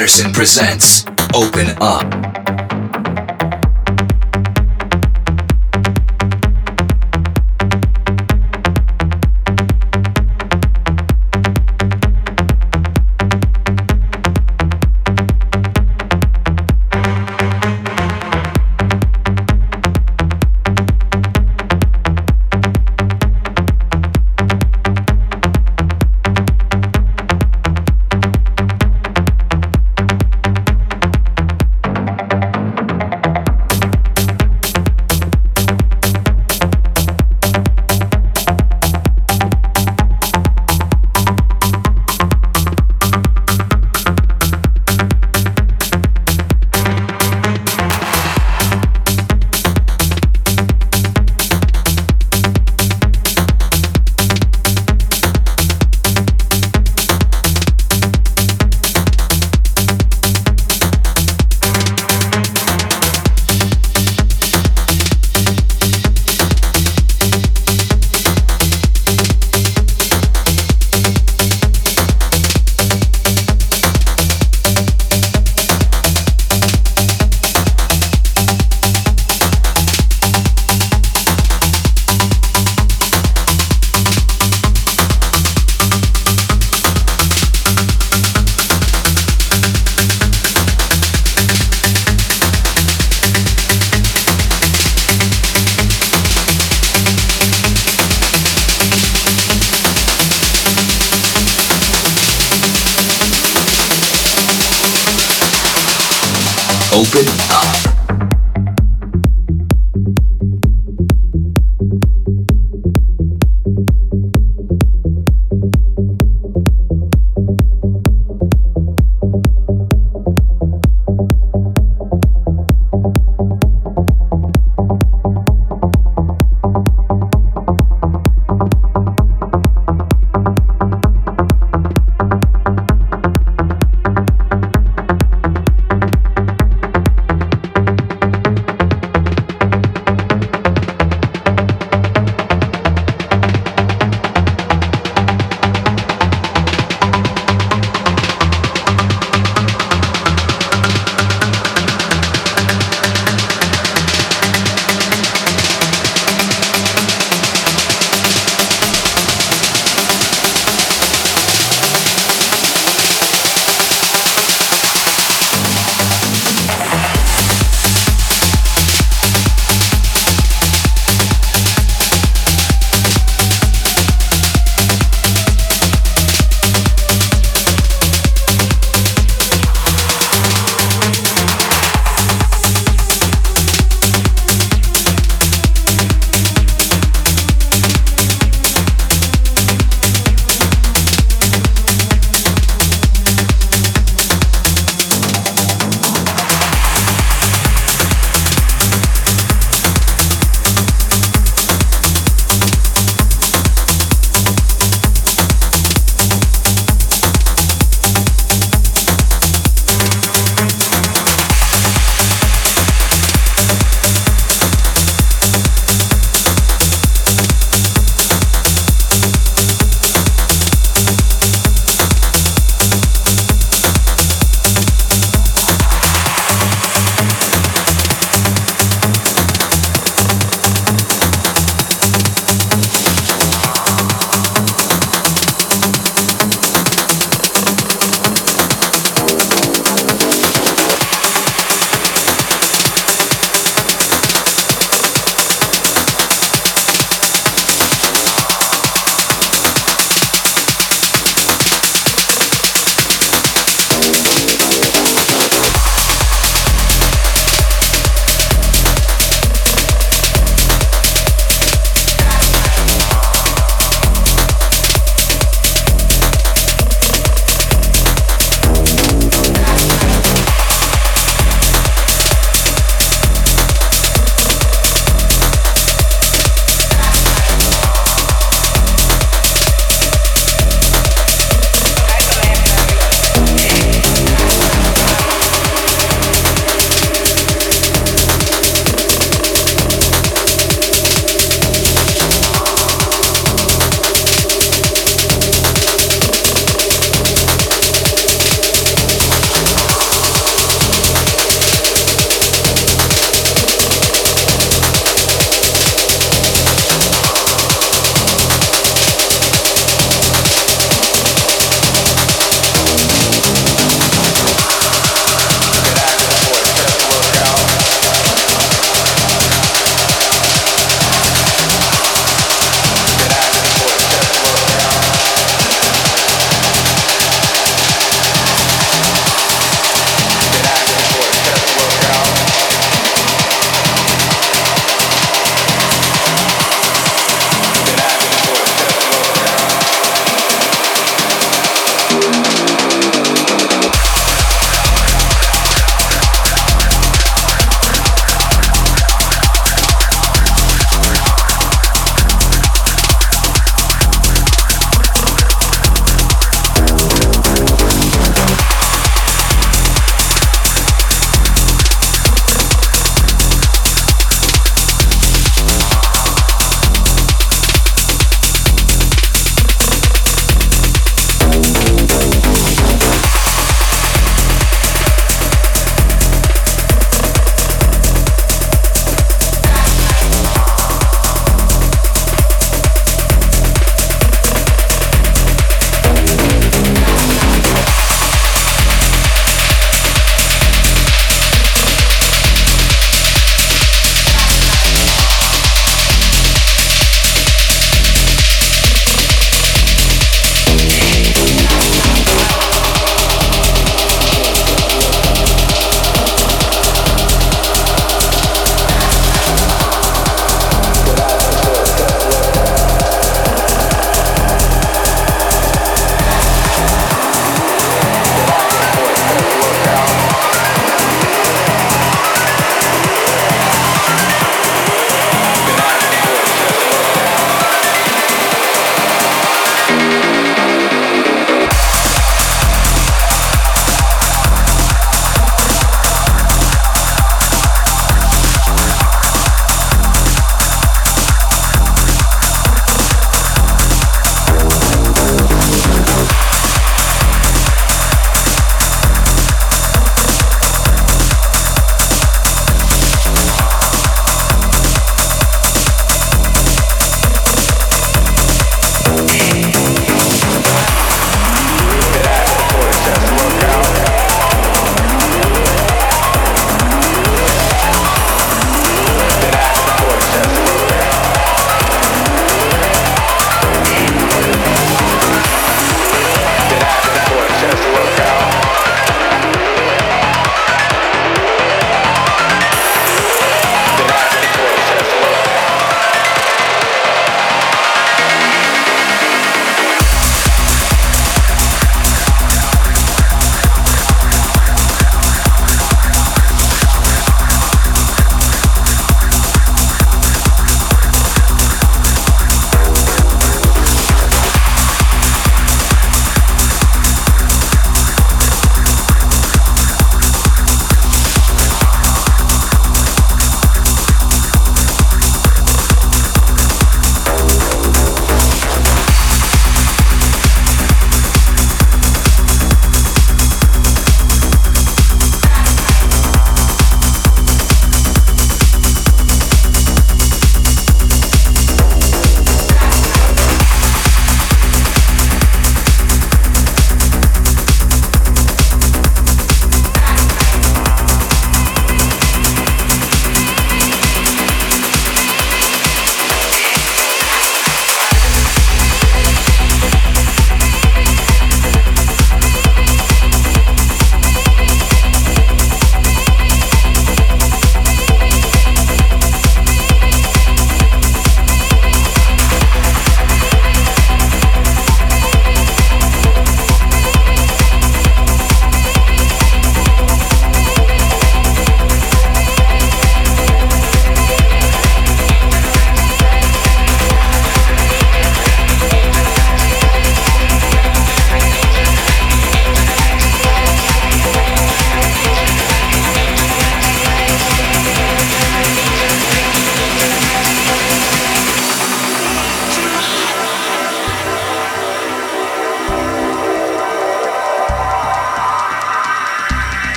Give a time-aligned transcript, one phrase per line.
[0.00, 1.04] Patterson presents
[1.34, 2.09] Open Up.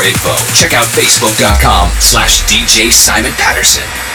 [0.00, 4.09] More info, check out facebook.com slash DJ Simon Patterson.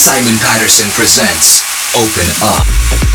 [0.00, 1.60] Simon Patterson presents
[1.94, 3.09] Open Up.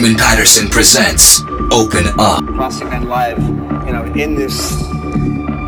[0.00, 2.42] Simon Patterson presents Open Up.
[2.46, 3.38] Crossing live,
[3.86, 4.80] you know, in this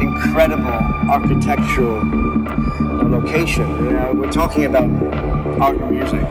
[0.01, 0.73] incredible
[1.11, 2.01] architectural
[3.11, 3.69] location.
[3.85, 4.89] You know, we're talking about
[5.61, 6.23] art and music,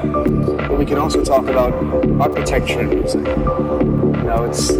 [0.67, 1.73] but we can also talk about
[2.19, 3.23] architecture and music.
[3.23, 4.71] You know, it's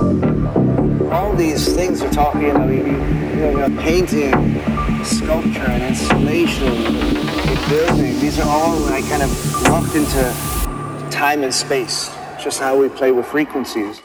[1.11, 2.41] all these things we're talking.
[2.41, 4.33] Know, you, know, painting,
[5.03, 6.73] sculpture, and installation,
[7.69, 8.19] building.
[8.19, 12.09] These are all like kind of locked into time and space
[12.41, 14.01] just how we play with frequencies.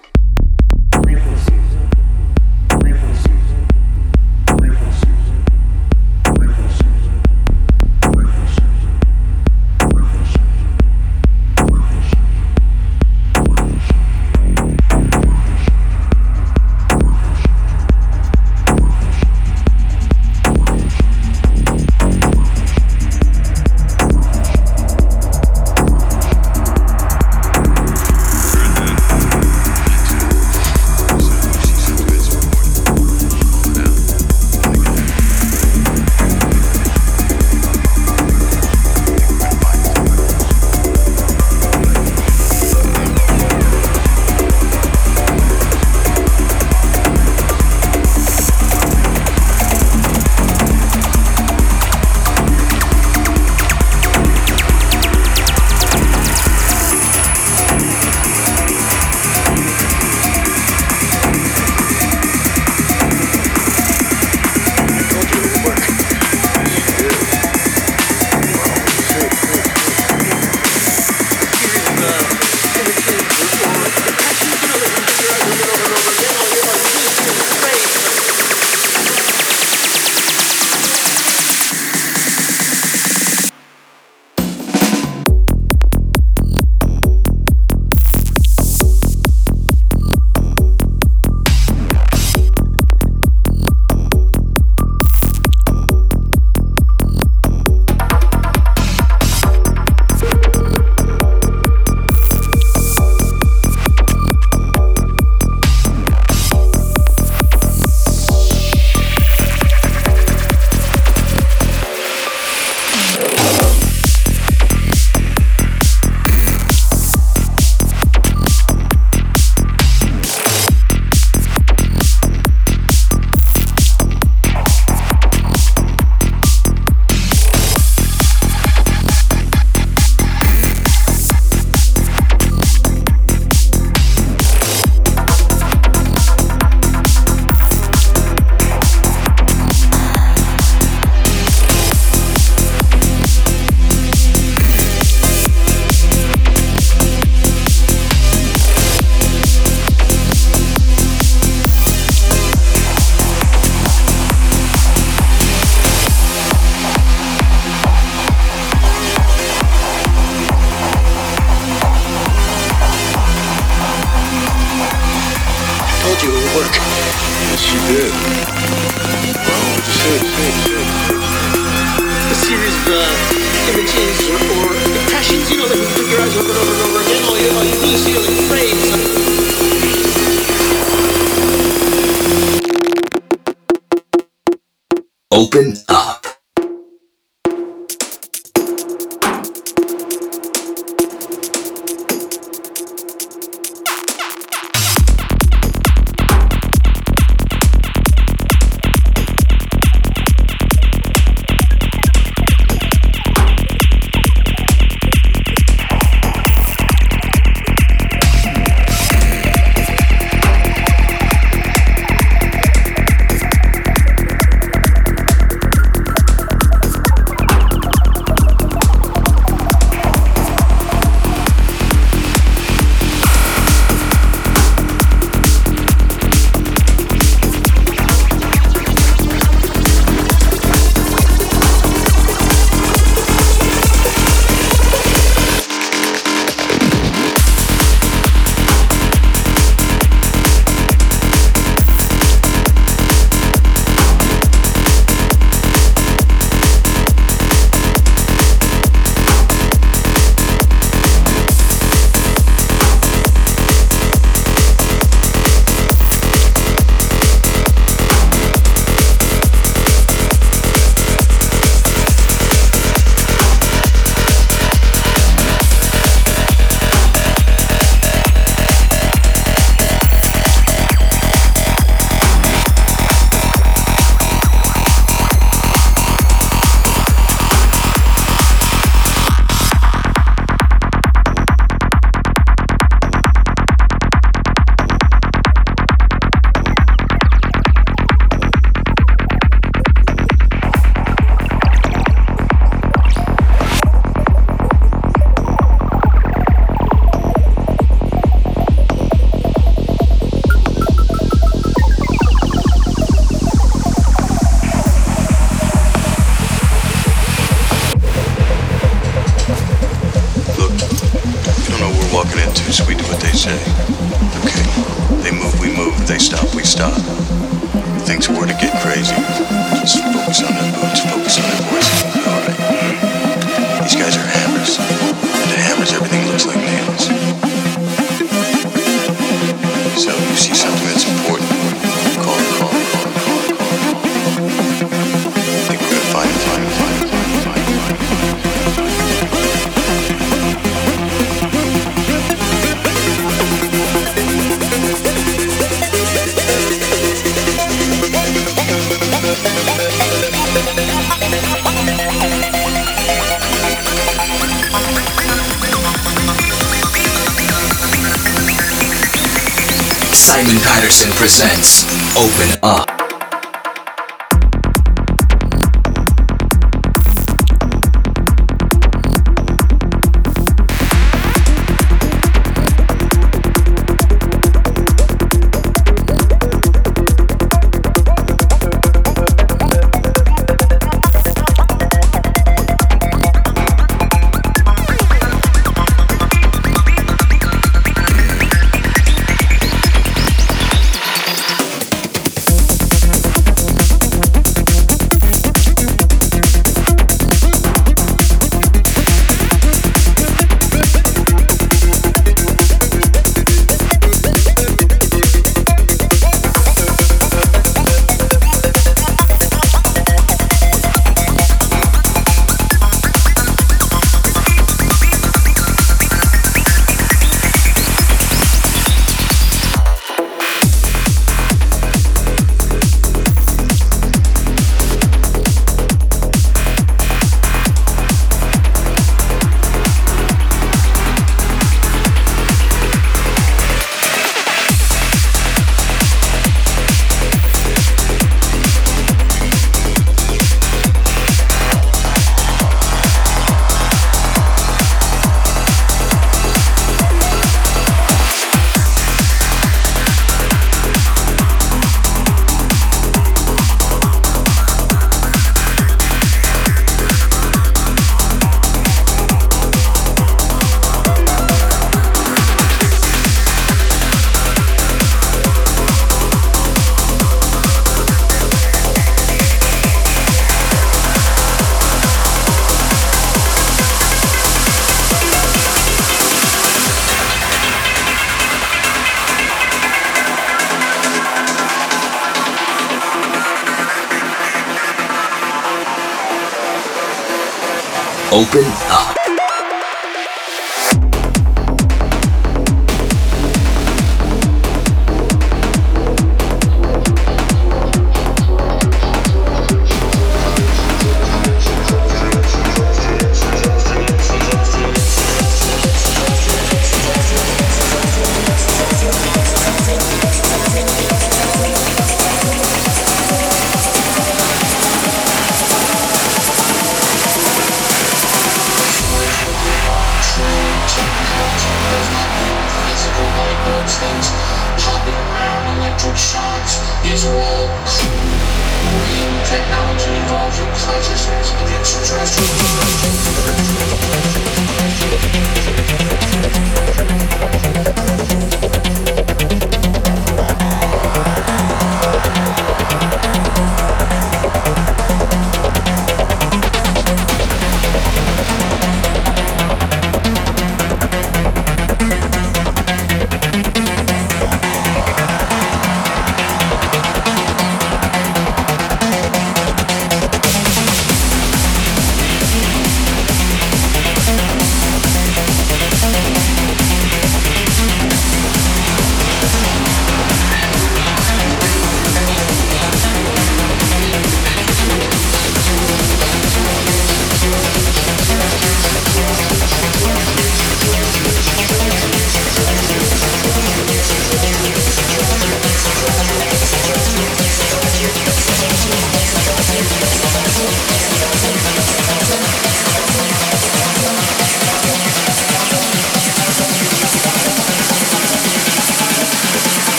[488.37, 489.06] Open up.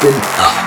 [0.00, 0.59] 真啊！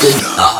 [0.00, 0.57] Open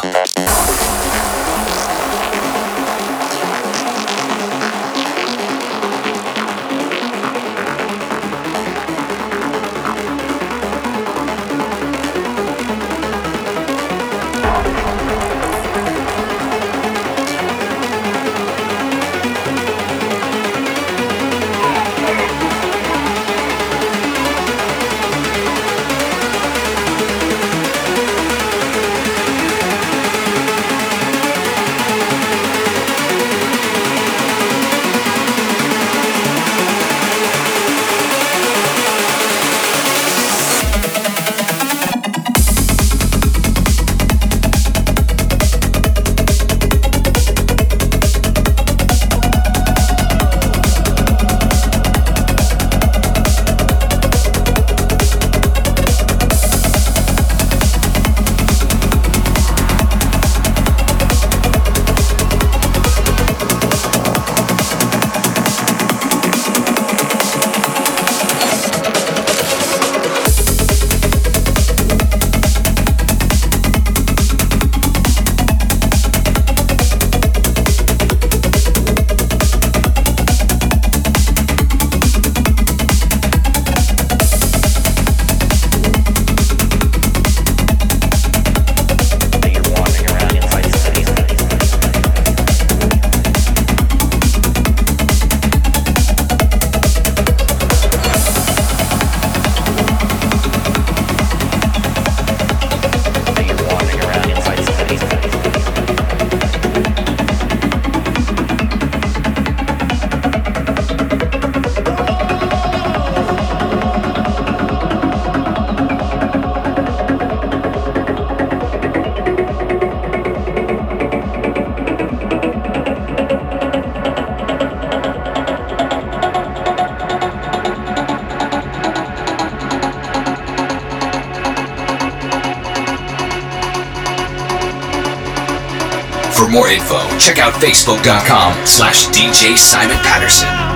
[137.18, 140.67] check out facebook.com slash DJ Simon Patterson.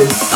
[0.00, 0.27] Open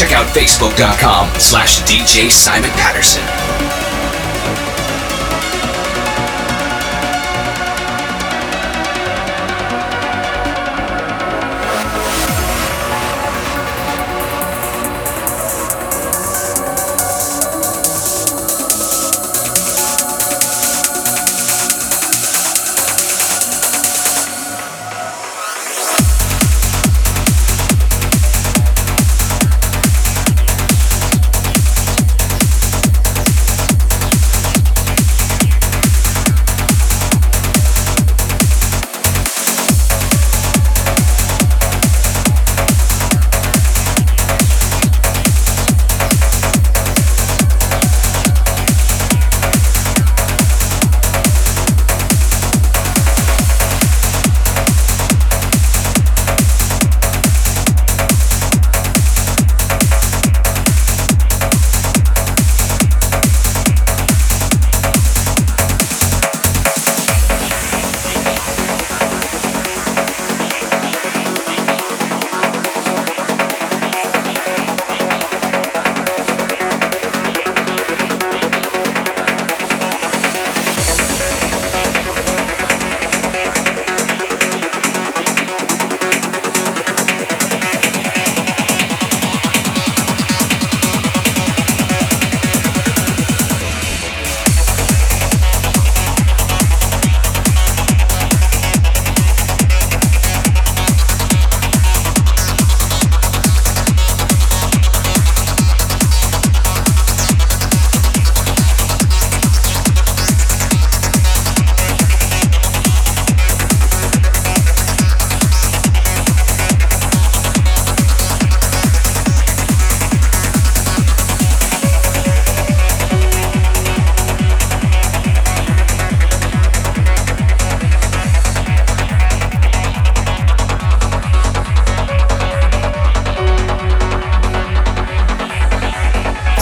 [0.00, 3.39] check out facebook.com slash DJ Simon Patterson.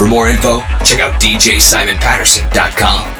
[0.09, 3.18] More info, check out DJSimonPatterson.com.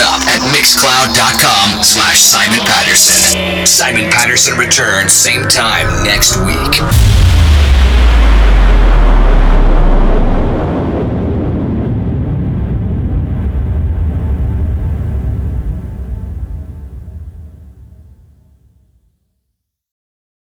[0.00, 3.66] Up at Mixcloud.com slash Simon Patterson.
[3.66, 7.11] Simon Patterson returns same time next week.